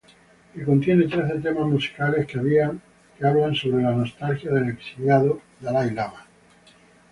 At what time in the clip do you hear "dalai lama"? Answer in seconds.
5.59-6.25